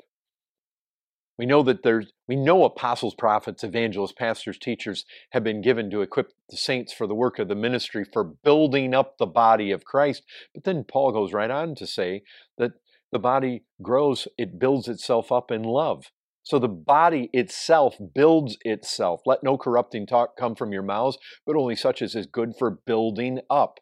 We 1.38 1.47
know 1.47 1.62
that 1.64 1.83
there's, 1.83 2.12
we 2.29 2.37
know 2.37 2.64
apostles, 2.64 3.14
prophets, 3.14 3.64
evangelists, 3.64 4.14
pastors, 4.17 4.57
teachers 4.57 5.05
have 5.33 5.43
been 5.43 5.62
given 5.62 5.91
to 5.91 6.03
equip 6.03 6.31
the 6.49 6.57
saints 6.57 6.93
for 6.93 7.07
the 7.07 7.14
work 7.14 7.38
of 7.38 7.49
the 7.49 7.57
ministry 7.57 8.05
for 8.05 8.23
building 8.23 8.95
up 8.95 9.19
the 9.19 9.26
body 9.26 9.73
of 9.73 9.85
Christ. 9.85 10.23
But 10.55 10.64
then 10.64 10.85
Paul 10.85 11.12
goes 11.12 11.33
right 11.33 11.50
on 11.50 11.75
to 11.76 11.87
say 11.87 12.23
that 12.59 12.73
the 13.11 13.19
body 13.19 13.64
grows, 13.83 14.29
it 14.38 14.59
builds 14.59 14.87
itself 14.87 15.33
up 15.33 15.50
in 15.50 15.62
love. 15.62 16.07
So 16.45 16.59
the 16.59 16.69
body 16.69 17.31
itself 17.33 17.97
builds 18.14 18.59
itself. 18.62 19.23
Let 19.25 19.43
no 19.43 19.57
corrupting 19.57 20.07
talk 20.07 20.37
come 20.37 20.55
from 20.55 20.73
your 20.73 20.83
mouths, 20.83 21.19
but 21.47 21.57
only 21.57 21.75
such 21.75 22.03
as 22.03 22.14
is 22.14 22.26
good 22.26 22.53
for 22.59 22.71
building 22.71 23.41
up. 23.49 23.81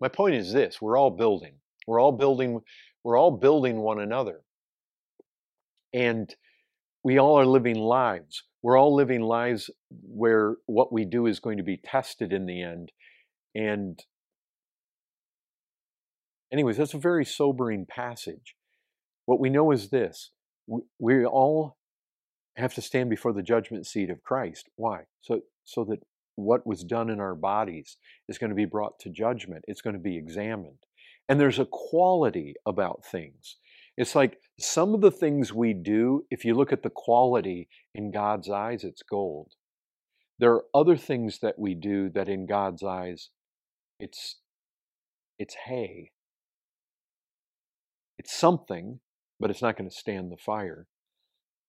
My 0.00 0.08
point 0.08 0.34
is 0.34 0.52
this 0.52 0.82
we're 0.82 0.98
all 0.98 1.10
building. 1.10 1.54
We're 1.86 2.00
all 2.00 2.12
building 2.12 2.60
we're 3.04 3.16
all 3.16 3.30
building 3.30 3.80
one 3.80 4.00
another. 4.00 4.40
And 5.92 6.34
we 7.02 7.18
all 7.18 7.38
are 7.38 7.46
living 7.46 7.78
lives. 7.78 8.44
We're 8.62 8.78
all 8.78 8.94
living 8.94 9.22
lives 9.22 9.70
where 9.90 10.56
what 10.66 10.92
we 10.92 11.04
do 11.04 11.26
is 11.26 11.40
going 11.40 11.56
to 11.56 11.62
be 11.62 11.78
tested 11.78 12.32
in 12.32 12.46
the 12.46 12.62
end. 12.62 12.92
And, 13.54 13.98
anyways, 16.52 16.76
that's 16.76 16.94
a 16.94 16.98
very 16.98 17.24
sobering 17.24 17.86
passage. 17.86 18.54
What 19.24 19.40
we 19.40 19.50
know 19.50 19.70
is 19.70 19.90
this 19.90 20.32
we, 20.66 20.82
we 20.98 21.24
all 21.24 21.78
have 22.56 22.74
to 22.74 22.82
stand 22.82 23.08
before 23.08 23.32
the 23.32 23.42
judgment 23.42 23.86
seat 23.86 24.10
of 24.10 24.22
Christ. 24.22 24.68
Why? 24.76 25.04
So, 25.22 25.40
so 25.64 25.84
that 25.84 26.00
what 26.36 26.66
was 26.66 26.84
done 26.84 27.10
in 27.10 27.20
our 27.20 27.34
bodies 27.34 27.96
is 28.28 28.38
going 28.38 28.50
to 28.50 28.56
be 28.56 28.64
brought 28.64 28.98
to 29.00 29.10
judgment, 29.10 29.64
it's 29.68 29.82
going 29.82 29.94
to 29.94 30.00
be 30.00 30.16
examined. 30.16 30.78
And 31.28 31.40
there's 31.40 31.58
a 31.58 31.68
quality 31.70 32.54
about 32.66 33.04
things. 33.04 33.56
It's 33.96 34.14
like 34.14 34.38
some 34.58 34.94
of 34.94 35.00
the 35.00 35.10
things 35.10 35.52
we 35.52 35.72
do, 35.72 36.24
if 36.30 36.44
you 36.44 36.54
look 36.54 36.72
at 36.72 36.82
the 36.82 36.90
quality 36.90 37.68
in 37.94 38.10
God's 38.10 38.50
eyes, 38.50 38.84
it's 38.84 39.02
gold. 39.02 39.52
There 40.38 40.52
are 40.52 40.64
other 40.74 40.96
things 40.96 41.40
that 41.40 41.58
we 41.58 41.74
do 41.74 42.08
that 42.10 42.28
in 42.28 42.46
God's 42.46 42.82
eyes, 42.82 43.28
it's, 43.98 44.36
it's 45.38 45.54
hay. 45.66 46.12
It's 48.18 48.34
something, 48.34 49.00
but 49.38 49.50
it's 49.50 49.62
not 49.62 49.76
going 49.76 49.88
to 49.88 49.96
stand 49.96 50.30
the 50.30 50.36
fire. 50.36 50.86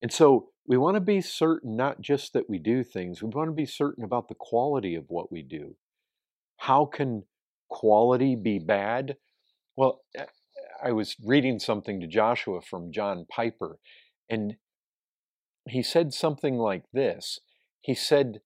And 0.02 0.12
so 0.12 0.50
we 0.66 0.78
want 0.78 0.96
to 0.96 1.02
be 1.02 1.22
certain 1.22 1.76
not 1.76 2.02
just 2.02 2.34
that 2.34 2.50
we 2.50 2.60
do 2.60 2.84
things, 2.84 3.22
we 3.22 3.30
want 3.30 3.50
to 3.50 3.54
be 3.54 3.66
certain 3.66 4.04
about 4.04 4.28
the 4.28 4.36
quality 4.36 4.96
of 4.96 5.06
what 5.08 5.32
we 5.32 5.42
do. 5.42 5.76
How 6.58 6.86
can 6.86 7.24
quality 7.70 8.36
be 8.36 8.60
bad? 8.60 9.18
Well, 9.76 10.02
eh, 10.16 10.26
I 10.84 10.92
was 10.92 11.16
reading 11.24 11.60
something 11.60 12.00
to 12.00 12.08
Joshua 12.08 12.62
from 12.62 12.92
John 12.92 13.26
Piper, 13.30 13.80
and 14.30 14.56
he 15.70 15.84
said 15.84 16.14
something 16.14 16.58
like 16.58 16.86
this. 16.92 17.40
He 17.82 17.94
said, 17.94 18.42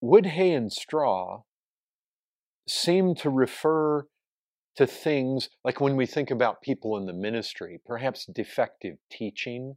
Wood, 0.00 0.26
hay, 0.26 0.52
and 0.52 0.72
straw 0.72 1.42
seem 2.68 3.14
to 3.16 3.30
refer 3.30 4.06
to 4.76 4.86
things 4.86 5.48
like 5.64 5.80
when 5.80 5.96
we 5.96 6.06
think 6.06 6.30
about 6.30 6.62
people 6.62 6.96
in 6.96 7.06
the 7.06 7.12
ministry, 7.12 7.80
perhaps 7.84 8.26
defective 8.26 8.98
teaching, 9.10 9.76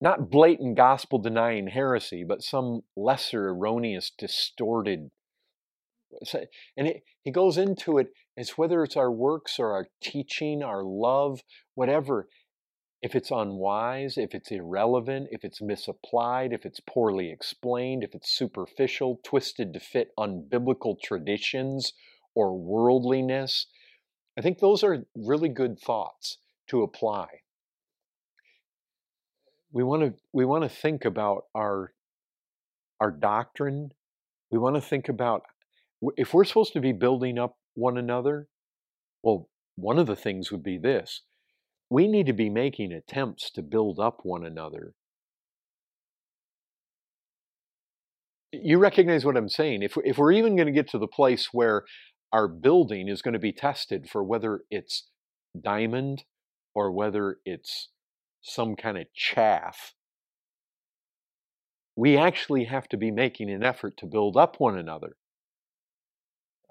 not 0.00 0.30
blatant 0.30 0.76
gospel 0.76 1.18
denying 1.18 1.68
heresy, 1.68 2.24
but 2.24 2.42
some 2.42 2.82
lesser 2.96 3.48
erroneous, 3.48 4.10
distorted 4.16 5.10
and 6.76 6.88
it, 6.88 7.02
he 7.22 7.30
goes 7.30 7.58
into 7.58 7.98
it 7.98 8.08
as 8.36 8.50
whether 8.50 8.82
it's 8.82 8.96
our 8.96 9.10
works 9.10 9.58
or 9.58 9.72
our 9.72 9.88
teaching, 10.00 10.62
our 10.62 10.82
love, 10.82 11.42
whatever. 11.74 12.28
If 13.00 13.14
it's 13.14 13.30
unwise, 13.30 14.18
if 14.18 14.34
it's 14.34 14.50
irrelevant, 14.50 15.28
if 15.30 15.44
it's 15.44 15.62
misapplied, 15.62 16.52
if 16.52 16.66
it's 16.66 16.80
poorly 16.80 17.30
explained, 17.30 18.02
if 18.02 18.14
it's 18.14 18.30
superficial, 18.30 19.20
twisted 19.22 19.72
to 19.74 19.80
fit 19.80 20.10
unbiblical 20.18 21.00
traditions 21.00 21.92
or 22.34 22.58
worldliness, 22.58 23.66
I 24.36 24.40
think 24.40 24.58
those 24.58 24.82
are 24.82 25.04
really 25.16 25.48
good 25.48 25.78
thoughts 25.78 26.38
to 26.68 26.82
apply. 26.82 27.26
We 29.72 29.84
want 29.84 30.02
to 30.02 30.14
we 30.32 30.44
want 30.44 30.62
to 30.62 30.68
think 30.68 31.04
about 31.04 31.44
our 31.54 31.92
our 33.00 33.10
doctrine. 33.10 33.92
We 34.50 34.58
want 34.58 34.76
to 34.76 34.80
think 34.80 35.08
about 35.08 35.42
if 36.16 36.32
we're 36.32 36.44
supposed 36.44 36.72
to 36.74 36.80
be 36.80 36.92
building 36.92 37.38
up 37.38 37.56
one 37.74 37.98
another, 37.98 38.48
well, 39.22 39.48
one 39.76 39.98
of 39.98 40.06
the 40.06 40.16
things 40.16 40.50
would 40.50 40.62
be 40.62 40.78
this 40.78 41.22
we 41.90 42.06
need 42.06 42.26
to 42.26 42.32
be 42.32 42.50
making 42.50 42.92
attempts 42.92 43.50
to 43.50 43.62
build 43.62 43.98
up 43.98 44.20
one 44.22 44.44
another. 44.44 44.92
You 48.52 48.78
recognize 48.78 49.24
what 49.24 49.36
I'm 49.36 49.48
saying. 49.48 49.82
If, 49.82 49.96
if 50.04 50.18
we're 50.18 50.32
even 50.32 50.56
going 50.56 50.66
to 50.66 50.72
get 50.72 50.88
to 50.90 50.98
the 50.98 51.06
place 51.06 51.48
where 51.52 51.84
our 52.32 52.48
building 52.48 53.08
is 53.08 53.22
going 53.22 53.34
to 53.34 53.38
be 53.38 53.52
tested 53.52 54.08
for 54.10 54.22
whether 54.22 54.62
it's 54.70 55.08
diamond 55.58 56.24
or 56.74 56.92
whether 56.92 57.38
it's 57.44 57.88
some 58.42 58.76
kind 58.76 58.98
of 58.98 59.06
chaff, 59.14 59.94
we 61.96 62.16
actually 62.16 62.64
have 62.64 62.88
to 62.88 62.96
be 62.96 63.10
making 63.10 63.50
an 63.50 63.62
effort 63.62 63.96
to 63.98 64.06
build 64.06 64.36
up 64.36 64.56
one 64.58 64.78
another. 64.78 65.16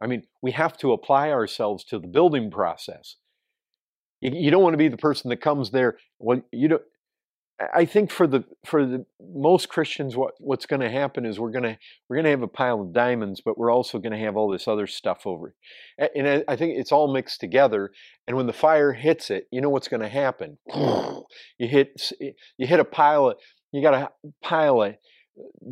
I 0.01 0.07
mean, 0.07 0.23
we 0.41 0.51
have 0.51 0.77
to 0.77 0.93
apply 0.93 1.31
ourselves 1.31 1.83
to 1.85 1.99
the 1.99 2.07
building 2.07 2.51
process. 2.51 3.15
You, 4.21 4.31
you 4.33 4.51
don't 4.51 4.63
want 4.63 4.73
to 4.73 4.77
be 4.77 4.87
the 4.87 4.97
person 4.97 5.29
that 5.29 5.41
comes 5.41 5.71
there. 5.71 5.97
Well, 6.19 6.41
you 6.51 6.67
know, 6.67 6.79
I 7.73 7.85
think 7.85 8.11
for 8.11 8.27
the 8.27 8.43
for 8.65 8.85
the 8.85 9.05
most 9.19 9.67
Christians, 9.69 10.15
what 10.15 10.35
what's 10.39 10.67
going 10.67 10.81
to 10.81 10.91
happen 10.91 11.25
is 11.25 11.39
we're 11.39 11.51
gonna 11.51 11.79
we're 12.07 12.17
gonna 12.17 12.29
have 12.29 12.43
a 12.43 12.47
pile 12.47 12.81
of 12.81 12.93
diamonds, 12.93 13.41
but 13.43 13.57
we're 13.57 13.71
also 13.71 13.97
going 13.97 14.11
to 14.11 14.19
have 14.19 14.37
all 14.37 14.49
this 14.49 14.67
other 14.67 14.85
stuff 14.85 15.25
over 15.25 15.53
it. 15.97 16.11
And 16.15 16.43
I 16.47 16.55
think 16.55 16.77
it's 16.77 16.91
all 16.91 17.11
mixed 17.11 17.39
together. 17.39 17.91
And 18.27 18.37
when 18.37 18.45
the 18.45 18.53
fire 18.53 18.93
hits 18.93 19.31
it, 19.31 19.47
you 19.51 19.61
know 19.61 19.69
what's 19.69 19.87
going 19.87 20.01
to 20.01 20.09
happen. 20.09 20.57
You 21.59 21.67
hit 21.67 22.13
you 22.21 22.67
hit 22.67 22.79
a 22.79 22.85
pile 22.85 23.31
of 23.31 23.37
you 23.73 23.81
got 23.81 23.93
a 23.93 24.09
pile 24.41 24.81
of 24.81 24.95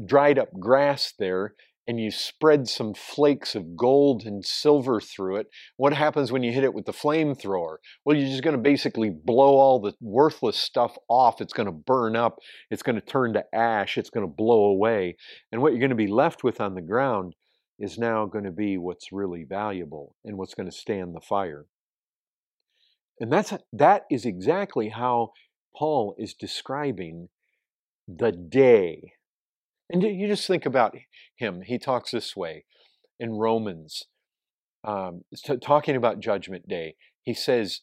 dried 0.05 0.37
up 0.39 0.49
grass 0.59 1.13
there, 1.17 1.55
and 1.87 1.99
you 1.99 2.09
spread 2.09 2.67
some 2.67 2.93
flakes 2.93 3.53
of 3.53 3.75
gold 3.75 4.23
and 4.25 4.43
silver 4.43 4.99
through 4.99 5.37
it, 5.37 5.47
what 5.77 5.93
happens 5.93 6.31
when 6.31 6.41
you 6.41 6.51
hit 6.51 6.63
it 6.63 6.73
with 6.73 6.85
the 6.85 6.93
flamethrower? 6.93 7.77
Well, 8.03 8.17
you're 8.17 8.29
just 8.29 8.43
going 8.43 8.55
to 8.55 8.61
basically 8.61 9.09
blow 9.09 9.57
all 9.57 9.79
the 9.79 9.93
worthless 10.01 10.57
stuff 10.57 10.97
off. 11.07 11.41
It's 11.41 11.53
going 11.53 11.67
to 11.67 11.71
burn 11.71 12.15
up. 12.15 12.39
It's 12.71 12.83
going 12.83 12.95
to 12.95 13.05
turn 13.05 13.33
to 13.33 13.43
ash. 13.53 13.97
It's 13.97 14.09
going 14.09 14.25
to 14.25 14.33
blow 14.33 14.65
away. 14.65 15.17
And 15.51 15.61
what 15.61 15.73
you're 15.73 15.79
going 15.79 15.89
to 15.89 15.95
be 15.95 16.07
left 16.07 16.43
with 16.43 16.59
on 16.59 16.73
the 16.73 16.81
ground 16.81 17.35
is 17.77 17.97
now 17.97 18.25
going 18.25 18.45
to 18.45 18.51
be 18.51 18.77
what's 18.77 19.11
really 19.11 19.43
valuable 19.43 20.15
and 20.23 20.37
what's 20.37 20.53
going 20.53 20.69
to 20.69 20.75
stand 20.75 21.13
the 21.13 21.21
fire. 21.21 21.65
And 23.19 23.31
that's 23.31 23.53
that 23.71 24.03
is 24.09 24.25
exactly 24.25 24.89
how 24.89 25.31
Paul 25.75 26.15
is 26.17 26.33
describing 26.33 27.29
the 28.07 28.31
day 28.31 29.13
And 29.89 30.01
you 30.01 30.27
just 30.27 30.47
think 30.47 30.65
about 30.65 30.95
him. 31.35 31.61
He 31.61 31.77
talks 31.77 32.11
this 32.11 32.35
way 32.35 32.65
in 33.19 33.31
Romans, 33.31 34.05
um, 34.83 35.23
t- 35.35 35.57
talking 35.57 35.95
about 35.95 36.19
Judgment 36.19 36.67
Day. 36.67 36.95
He 37.21 37.33
says, 37.33 37.81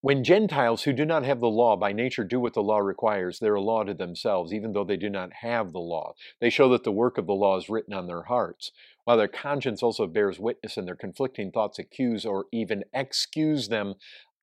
when 0.00 0.24
Gentiles 0.24 0.82
who 0.82 0.92
do 0.92 1.04
not 1.04 1.24
have 1.24 1.38
the 1.38 1.48
law 1.48 1.76
by 1.76 1.92
nature 1.92 2.24
do 2.24 2.40
what 2.40 2.54
the 2.54 2.62
law 2.62 2.78
requires, 2.78 3.38
they're 3.38 3.54
a 3.54 3.60
law 3.60 3.84
to 3.84 3.94
themselves, 3.94 4.52
even 4.52 4.72
though 4.72 4.82
they 4.82 4.96
do 4.96 5.08
not 5.08 5.32
have 5.42 5.72
the 5.72 5.78
law. 5.78 6.14
They 6.40 6.50
show 6.50 6.68
that 6.70 6.82
the 6.82 6.90
work 6.90 7.18
of 7.18 7.26
the 7.26 7.34
law 7.34 7.56
is 7.56 7.68
written 7.68 7.94
on 7.94 8.08
their 8.08 8.24
hearts, 8.24 8.72
while 9.04 9.16
their 9.16 9.28
conscience 9.28 9.80
also 9.80 10.08
bears 10.08 10.40
witness 10.40 10.76
and 10.76 10.88
their 10.88 10.96
conflicting 10.96 11.52
thoughts 11.52 11.78
accuse 11.78 12.26
or 12.26 12.46
even 12.50 12.82
excuse 12.92 13.68
them 13.68 13.94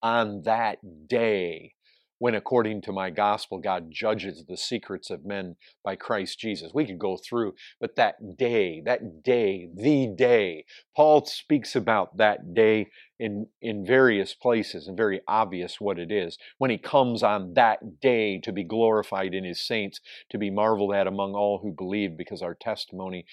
on 0.01 0.43
that 0.43 1.07
day 1.09 1.73
when, 2.19 2.35
according 2.35 2.81
to 2.81 2.91
my 2.91 3.09
gospel, 3.09 3.57
God 3.57 3.89
judges 3.89 4.45
the 4.45 4.57
secrets 4.57 5.09
of 5.09 5.25
men 5.25 5.55
by 5.83 5.95
Christ 5.95 6.37
Jesus. 6.37 6.73
We 6.73 6.85
could 6.85 6.99
go 6.99 7.17
through, 7.17 7.55
but 7.79 7.95
that 7.95 8.37
day, 8.37 8.81
that 8.85 9.23
day, 9.23 9.69
the 9.73 10.13
day, 10.15 10.65
Paul 10.95 11.25
speaks 11.25 11.75
about 11.75 12.17
that 12.17 12.53
day 12.53 12.89
in, 13.19 13.47
in 13.61 13.85
various 13.85 14.33
places 14.33 14.87
and 14.87 14.97
very 14.97 15.21
obvious 15.27 15.79
what 15.79 15.97
it 15.97 16.11
is. 16.11 16.37
When 16.57 16.69
he 16.69 16.77
comes 16.77 17.23
on 17.23 17.53
that 17.53 18.01
day 18.01 18.39
to 18.39 18.51
be 18.51 18.63
glorified 18.63 19.33
in 19.33 19.45
his 19.45 19.65
saints, 19.65 20.01
to 20.29 20.37
be 20.37 20.49
marveled 20.49 20.93
at 20.93 21.07
among 21.07 21.33
all 21.33 21.59
who 21.59 21.71
believe, 21.71 22.17
because 22.17 22.41
our 22.41 22.53
testimony, 22.53 23.25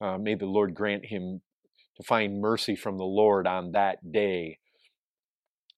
uh, 0.00 0.16
may 0.16 0.36
the 0.36 0.46
Lord 0.46 0.74
grant 0.74 1.06
him 1.06 1.40
to 1.96 2.02
find 2.04 2.40
mercy 2.40 2.76
from 2.76 2.98
the 2.98 3.04
Lord 3.04 3.48
on 3.48 3.72
that 3.72 4.12
day. 4.12 4.58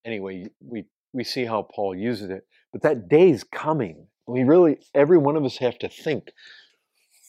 Anyway, 0.05 0.47
we 0.59 0.85
we 1.13 1.23
see 1.23 1.45
how 1.45 1.63
Paul 1.63 1.95
uses 1.95 2.29
it. 2.29 2.45
But 2.71 2.83
that 2.83 3.09
day 3.09 3.29
is 3.29 3.43
coming. 3.43 4.07
We 4.27 4.43
really, 4.43 4.79
every 4.95 5.17
one 5.17 5.35
of 5.35 5.43
us 5.43 5.57
have 5.57 5.77
to 5.79 5.89
think. 5.89 6.31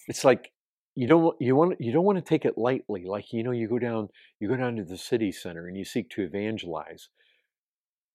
It's 0.09 0.25
like 0.25 0.53
you 0.95 1.07
don't 1.09 1.41
you 1.41 1.57
want 1.57 1.81
you 1.81 1.93
don't 1.93 2.05
want 2.05 2.19
to 2.19 2.23
take 2.29 2.45
it 2.45 2.59
lightly. 2.59 3.05
Like 3.07 3.33
you 3.33 3.43
know, 3.43 3.51
you 3.51 3.69
go 3.69 3.79
down 3.79 4.09
you 4.41 4.49
go 4.49 4.57
down 4.57 4.77
to 4.77 4.85
the 4.85 4.99
city 4.99 5.33
center 5.33 5.67
and 5.67 5.77
you 5.77 5.85
seek 5.85 6.11
to 6.11 6.23
evangelize. 6.23 7.09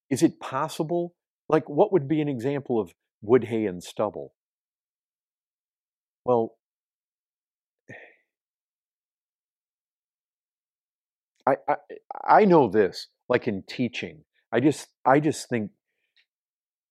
Is 0.10 0.24
it 0.24 0.40
possible? 0.40 1.14
Like, 1.50 1.70
what 1.70 1.92
would 1.94 2.08
be 2.08 2.22
an 2.22 2.28
example 2.30 2.80
of 2.80 2.94
wood, 3.22 3.46
hay, 3.46 3.66
and 3.66 3.84
stubble? 3.84 4.34
Well, 6.26 6.56
I, 11.48 11.56
I 11.68 11.76
I 12.26 12.46
know 12.46 12.68
this. 12.70 13.08
Like 13.30 13.48
in 13.48 13.64
teaching, 13.64 14.24
I 14.52 14.60
just 14.60 14.88
I 15.06 15.20
just 15.20 15.50
think 15.50 15.72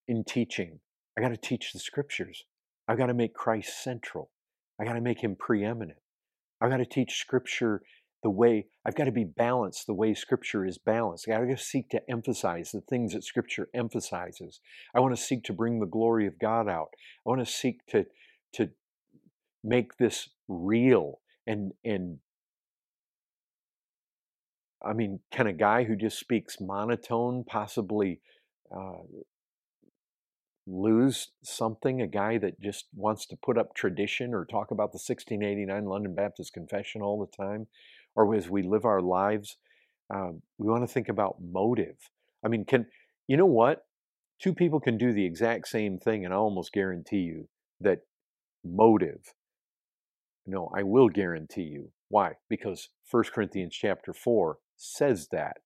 in 0.09 0.25
teaching, 0.25 0.81
I 1.17 1.21
got 1.21 1.29
to 1.29 1.37
teach 1.37 1.73
the 1.73 1.79
scriptures. 1.79 2.45
I 2.89 2.97
got 2.97 3.07
to 3.07 3.15
make 3.15 3.35
Christ 3.35 3.83
central. 3.83 4.31
I 4.81 4.85
got 4.85 4.93
to 4.93 5.01
make 5.01 5.21
him 5.21 5.37
preeminent. 5.39 5.99
I 6.61 6.69
got 6.69 6.77
to 6.79 6.87
teach 6.87 7.19
scripture 7.19 7.83
the 8.23 8.31
way 8.31 8.67
I've 8.85 8.95
got 8.95 9.05
to 9.05 9.13
be 9.13 9.25
balanced 9.25 9.87
the 9.87 9.95
way 9.95 10.15
scripture 10.15 10.65
is 10.65 10.79
balanced. 10.79 11.29
I 11.29 11.39
got 11.45 11.57
to 11.57 11.57
seek 11.57 11.91
to 11.91 12.03
emphasize 12.11 12.73
the 12.73 12.81
things 12.81 13.13
that 13.13 13.25
scripture 13.25 13.69
emphasizes. 13.75 14.61
I 14.95 15.01
want 15.01 15.17
to 15.17 15.23
seek 15.23 15.45
to 15.45 15.53
bring 15.53 15.81
the 15.81 15.87
glory 15.87 16.27
of 16.27 16.39
God 16.39 16.69
out. 16.69 16.89
I 17.25 17.31
want 17.31 17.47
to 17.47 17.53
seek 17.53 17.87
to 17.89 18.07
to 18.55 18.71
make 19.63 19.97
this 19.99 20.29
real 20.49 21.21
and 21.47 21.73
and 21.85 22.19
I 24.87 24.93
mean, 24.93 25.21
can 25.33 25.47
a 25.47 25.53
guy 25.53 25.85
who 25.85 25.97
just 25.97 26.19
speaks 26.19 26.61
monotone 26.61 27.45
possibly 27.45 28.21
uh, 28.75 29.03
lose 30.67 31.29
something? 31.43 32.01
A 32.01 32.07
guy 32.07 32.39
that 32.39 32.61
just 32.61 32.87
wants 32.95 33.27
to 33.27 33.37
put 33.37 33.59
up 33.59 33.75
tradition 33.75 34.33
or 34.33 34.45
talk 34.45 34.71
about 34.71 34.93
the 34.93 35.01
1689 35.05 35.85
London 35.85 36.15
Baptist 36.15 36.53
Confession 36.53 37.03
all 37.03 37.19
the 37.19 37.45
time? 37.45 37.67
Or 38.15 38.35
as 38.35 38.49
we 38.49 38.63
live 38.63 38.85
our 38.85 39.03
lives, 39.03 39.57
um, 40.15 40.43
we 40.59 40.69
want 40.69 40.87
to 40.87 40.93
think 40.93 41.09
about 41.09 41.37
motive. 41.43 41.97
I 42.45 42.49
mean, 42.49 42.65
can 42.65 42.87
you 43.27 43.37
know 43.37 43.47
what? 43.47 43.85
Two 44.41 44.55
people 44.55 44.81
can 44.81 44.99
do 44.99 45.13
the 45.13 45.25
exact 45.25 45.69
same 45.69 45.99
thing, 45.99 46.25
and 46.25 46.33
I 46.33 46.37
almost 46.37 46.73
guarantee 46.73 47.21
you 47.21 47.49
that 47.81 48.01
motive. 48.65 49.35
No, 50.47 50.71
I 50.77 50.83
will 50.83 51.09
guarantee 51.09 51.63
you. 51.63 51.91
Why? 52.09 52.35
Because 52.49 52.91
1 53.11 53.25
Corinthians 53.35 53.75
chapter 53.75 54.13
4 54.13 54.59
says 54.77 55.29
that. 55.33 55.59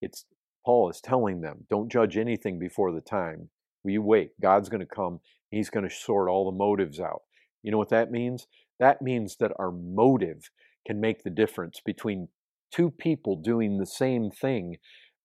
It's 0.00 0.24
Paul 0.64 0.90
is 0.90 1.00
telling 1.00 1.40
them, 1.40 1.64
don't 1.70 1.90
judge 1.90 2.16
anything 2.16 2.58
before 2.58 2.92
the 2.92 3.00
time. 3.00 3.50
We 3.84 3.98
wait. 3.98 4.30
God's 4.40 4.68
going 4.68 4.80
to 4.80 4.86
come. 4.86 5.20
He's 5.50 5.70
going 5.70 5.88
to 5.88 5.94
sort 5.94 6.28
all 6.28 6.50
the 6.50 6.56
motives 6.56 6.98
out. 6.98 7.22
You 7.62 7.70
know 7.70 7.78
what 7.78 7.90
that 7.90 8.10
means? 8.10 8.46
That 8.80 9.00
means 9.00 9.36
that 9.40 9.52
our 9.58 9.70
motive 9.70 10.50
can 10.86 11.00
make 11.00 11.22
the 11.22 11.30
difference 11.30 11.80
between 11.84 12.28
two 12.72 12.90
people 12.90 13.36
doing 13.36 13.78
the 13.78 13.86
same 13.86 14.30
thing, 14.30 14.76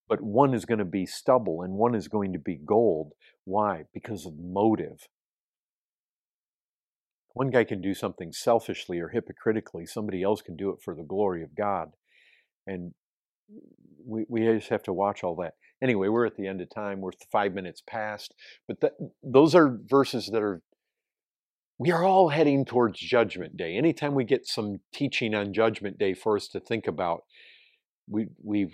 but 0.07 0.21
one 0.21 0.53
is 0.53 0.65
going 0.65 0.79
to 0.79 0.85
be 0.85 1.05
stubble 1.05 1.61
and 1.61 1.73
one 1.73 1.95
is 1.95 2.07
going 2.07 2.33
to 2.33 2.39
be 2.39 2.55
gold. 2.55 3.13
Why? 3.45 3.83
Because 3.93 4.25
of 4.25 4.33
motive. 4.37 5.07
One 7.33 7.49
guy 7.49 7.63
can 7.63 7.81
do 7.81 7.93
something 7.93 8.31
selfishly 8.33 8.99
or 8.99 9.09
hypocritically, 9.09 9.85
somebody 9.85 10.21
else 10.21 10.41
can 10.41 10.55
do 10.55 10.69
it 10.69 10.79
for 10.83 10.93
the 10.93 11.03
glory 11.03 11.43
of 11.43 11.55
God. 11.55 11.91
And 12.67 12.93
we, 14.05 14.25
we 14.27 14.41
just 14.41 14.69
have 14.69 14.83
to 14.83 14.93
watch 14.93 15.23
all 15.23 15.35
that. 15.37 15.53
Anyway, 15.81 16.07
we're 16.07 16.25
at 16.25 16.35
the 16.35 16.47
end 16.47 16.61
of 16.61 16.69
time. 16.69 17.01
We're 17.01 17.11
five 17.31 17.53
minutes 17.53 17.81
past. 17.85 18.33
But 18.67 18.81
th- 18.81 18.93
those 19.23 19.55
are 19.55 19.79
verses 19.85 20.27
that 20.27 20.41
are, 20.41 20.61
we 21.79 21.91
are 21.91 22.03
all 22.03 22.29
heading 22.29 22.65
towards 22.65 22.99
Judgment 22.99 23.57
Day. 23.57 23.75
Anytime 23.75 24.13
we 24.13 24.23
get 24.23 24.45
some 24.45 24.81
teaching 24.93 25.33
on 25.33 25.53
Judgment 25.53 25.97
Day 25.97 26.13
for 26.13 26.35
us 26.35 26.47
to 26.49 26.59
think 26.59 26.87
about, 26.87 27.23
we, 28.07 28.27
we 28.43 28.71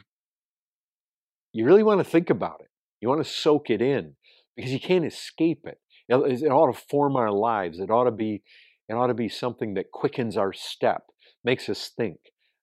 you 1.53 1.65
really 1.65 1.83
want 1.83 1.99
to 1.99 2.09
think 2.09 2.29
about 2.29 2.57
it. 2.59 2.69
You 3.01 3.09
want 3.09 3.23
to 3.23 3.29
soak 3.29 3.69
it 3.69 3.81
in 3.81 4.15
because 4.55 4.71
you 4.71 4.79
can't 4.79 5.05
escape 5.05 5.65
it. 5.65 5.79
It 6.09 6.15
ought 6.51 6.73
to 6.73 6.81
form 6.89 7.15
our 7.15 7.31
lives. 7.31 7.79
It 7.79 7.89
ought 7.89 8.05
to 8.05 8.11
be, 8.11 8.43
it 8.89 8.93
ought 8.93 9.07
to 9.07 9.13
be 9.13 9.29
something 9.29 9.73
that 9.75 9.91
quickens 9.91 10.37
our 10.37 10.53
step, 10.53 11.03
makes 11.43 11.69
us 11.69 11.91
think. 11.95 12.17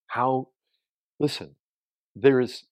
How, 0.09 0.48
listen, 1.18 1.57
there 2.14 2.40
is 2.40 2.64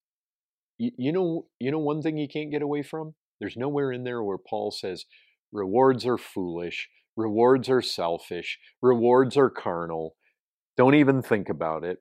you, 0.77 0.91
you 0.97 1.11
know 1.11 1.45
you 1.59 1.71
know 1.71 1.79
one 1.79 2.01
thing 2.01 2.17
you 2.17 2.27
can't 2.27 2.51
get 2.51 2.61
away 2.61 2.83
from? 2.83 3.15
There's 3.39 3.57
nowhere 3.57 3.91
in 3.91 4.03
there 4.03 4.23
where 4.23 4.37
paul 4.37 4.71
says 4.71 5.05
rewards 5.51 6.05
are 6.05 6.17
foolish 6.17 6.89
rewards 7.15 7.69
are 7.69 7.81
selfish 7.81 8.57
rewards 8.81 9.37
are 9.37 9.49
carnal 9.49 10.15
don't 10.75 10.95
even 10.95 11.21
think 11.21 11.49
about 11.49 11.83
it. 11.83 11.99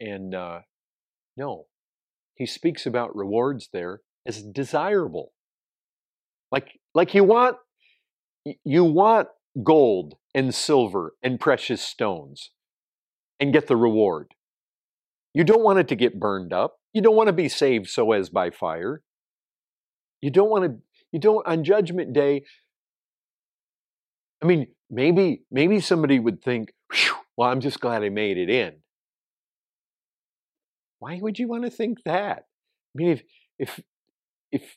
And 0.00 0.34
uh, 0.34 0.60
no 1.36 1.66
he 2.34 2.46
speaks 2.46 2.86
about 2.86 3.14
rewards 3.14 3.68
there 3.72 4.00
as 4.26 4.42
desirable. 4.42 5.32
Like 6.50 6.80
like 6.94 7.14
you 7.14 7.24
want 7.24 7.56
you 8.64 8.84
want 8.84 9.28
gold 9.62 10.16
and 10.34 10.54
silver 10.54 11.14
and 11.22 11.38
precious 11.38 11.82
stones 11.82 12.50
and 13.38 13.52
get 13.52 13.66
the 13.66 13.76
reward 13.76 14.34
you 15.34 15.44
don't 15.44 15.62
want 15.62 15.78
it 15.78 15.88
to 15.88 15.96
get 15.96 16.20
burned 16.20 16.52
up. 16.52 16.76
You 16.92 17.00
don't 17.00 17.16
want 17.16 17.28
to 17.28 17.32
be 17.32 17.48
saved 17.48 17.88
so 17.88 18.12
as 18.12 18.28
by 18.28 18.50
fire. 18.50 19.02
You 20.20 20.30
don't 20.30 20.50
want 20.50 20.64
to, 20.64 20.78
you 21.10 21.18
don't, 21.18 21.46
on 21.46 21.64
Judgment 21.64 22.12
Day, 22.12 22.44
I 24.42 24.46
mean, 24.46 24.68
maybe, 24.90 25.42
maybe 25.50 25.80
somebody 25.80 26.18
would 26.18 26.42
think, 26.42 26.72
well, 27.36 27.48
I'm 27.48 27.60
just 27.60 27.80
glad 27.80 28.02
I 28.02 28.08
made 28.08 28.36
it 28.36 28.50
in. 28.50 28.74
Why 30.98 31.18
would 31.20 31.38
you 31.38 31.48
want 31.48 31.64
to 31.64 31.70
think 31.70 32.02
that? 32.04 32.38
I 32.40 32.94
mean, 32.94 33.08
if, 33.08 33.22
if, 33.58 33.80
if 34.50 34.76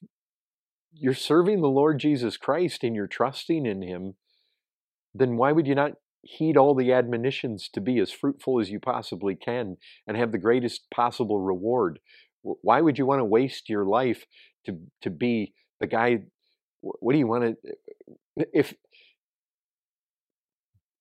you're 0.94 1.14
serving 1.14 1.62
the 1.62 1.68
Lord 1.68 2.00
Jesus 2.00 2.38
Christ 2.38 2.84
and 2.84 2.96
you're 2.96 3.08
trusting 3.08 3.66
in 3.66 3.82
Him, 3.82 4.16
then 5.14 5.38
why 5.38 5.52
would 5.52 5.68
you 5.68 5.76
not 5.76 5.94
heed 6.26 6.58
all 6.58 6.74
the 6.74 6.92
admonitions 6.92 7.70
to 7.70 7.80
be 7.80 8.00
as 8.00 8.12
fruitful 8.12 8.60
as 8.60 8.72
you 8.72 8.80
possibly 8.80 9.36
can 9.36 9.78
and 10.08 10.18
have 10.18 10.32
the 10.32 10.40
greatest 10.40 10.90
possible 10.90 11.40
reward. 11.40 12.00
Why 12.42 12.82
would 12.82 12.98
you 12.98 13.06
want 13.06 13.20
to 13.20 13.26
waste 13.26 13.70
your 13.70 13.86
life 13.86 14.26
to 14.66 14.80
to 15.04 15.10
be 15.10 15.54
the 15.80 15.88
guy? 15.88 16.24
What 16.82 17.14
do 17.14 17.20
you 17.20 17.28
want 17.28 17.44
to? 17.44 17.70
Eh, 17.70 18.42
eh, 18.42 18.46
if 18.54 18.74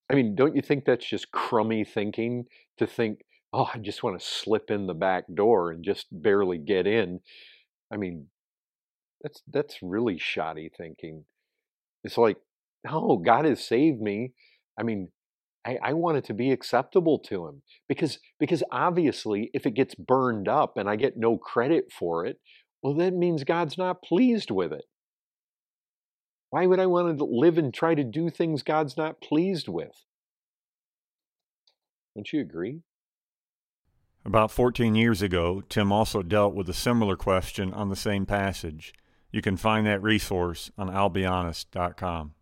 I 0.09 0.13
mean, 0.13 0.35
don't 0.35 0.55
you 0.55 0.61
think 0.61 0.85
that's 0.85 1.05
just 1.05 1.31
crummy 1.31 1.83
thinking 1.83 2.45
to 2.77 2.85
think, 2.85 3.21
oh, 3.51 3.69
I 3.73 3.79
just 3.79 4.03
want 4.03 4.19
to 4.19 4.25
slip 4.25 4.69
in 4.69 4.85
the 4.85 4.93
back 4.93 5.25
door 5.33 5.71
and 5.71 5.83
just 5.83 6.05
barely 6.11 6.59
get 6.59 6.85
in? 6.85 7.21
I 7.91 7.97
mean, 7.97 8.27
that's 9.21 9.41
that's 9.51 9.81
really 9.81 10.19
shoddy 10.19 10.69
thinking. 10.69 11.25
It's 12.03 12.17
like, 12.17 12.37
oh, 12.87 13.17
God 13.17 13.45
has 13.45 13.65
saved 13.65 13.99
me. 13.99 14.33
I 14.77 14.83
mean, 14.83 15.09
I, 15.65 15.77
I 15.81 15.93
want 15.93 16.17
it 16.17 16.25
to 16.25 16.33
be 16.33 16.51
acceptable 16.51 17.19
to 17.19 17.47
him 17.47 17.61
because 17.89 18.19
because 18.39 18.63
obviously 18.71 19.49
if 19.53 19.65
it 19.65 19.71
gets 19.71 19.95
burned 19.95 20.47
up 20.47 20.77
and 20.77 20.89
I 20.89 20.95
get 20.95 21.17
no 21.17 21.37
credit 21.37 21.91
for 21.91 22.25
it, 22.25 22.39
well 22.81 22.93
that 22.95 23.13
means 23.13 23.43
God's 23.43 23.77
not 23.77 24.03
pleased 24.03 24.51
with 24.51 24.71
it. 24.71 24.85
Why 26.51 26.67
would 26.67 26.79
I 26.79 26.85
want 26.85 27.17
to 27.17 27.25
live 27.25 27.57
and 27.57 27.73
try 27.73 27.95
to 27.95 28.03
do 28.03 28.29
things 28.29 28.63
God's 28.63 28.95
not 28.95 29.21
pleased 29.21 29.67
with? 29.67 30.05
Don't 32.15 32.31
you 32.31 32.39
agree? 32.39 32.81
About 34.23 34.51
14 34.51 34.95
years 34.95 35.21
ago, 35.21 35.61
Tim 35.67 35.91
also 35.91 36.23
dealt 36.23 36.55
with 36.55 36.69
a 36.69 36.73
similar 36.73 37.15
question 37.15 37.73
on 37.73 37.89
the 37.89 37.95
same 37.95 38.25
passage. 38.25 38.93
You 39.31 39.41
can 39.41 39.57
find 39.57 39.85
that 39.85 40.01
resource 40.01 40.71
on 40.77 40.87
I'llBeHonest.com. 40.87 42.33